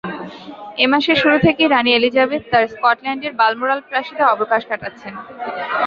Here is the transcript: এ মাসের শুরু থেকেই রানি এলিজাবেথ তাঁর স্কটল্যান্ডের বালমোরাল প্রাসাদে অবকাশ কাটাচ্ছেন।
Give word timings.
এ 0.77 0.85
মাসের 0.91 1.17
শুরু 1.21 1.37
থেকেই 1.45 1.71
রানি 1.73 1.91
এলিজাবেথ 1.93 2.41
তাঁর 2.51 2.65
স্কটল্যান্ডের 2.73 3.33
বালমোরাল 3.39 3.79
প্রাসাদে 3.89 4.23
অবকাশ 4.33 4.61
কাটাচ্ছেন। 4.69 5.13